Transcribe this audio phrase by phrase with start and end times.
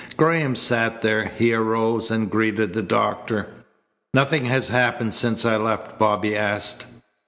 [0.17, 1.25] Graham sat there.
[1.35, 3.49] He arose and greeted the doctor.
[4.15, 6.87] "Nothing has happened since I left?" Bobby asked.